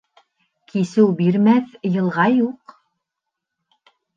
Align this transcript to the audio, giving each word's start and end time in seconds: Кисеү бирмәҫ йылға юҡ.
Кисеү 0.71 1.05
бирмәҫ 1.19 1.75
йылға 1.91 2.27
юҡ. 2.39 2.77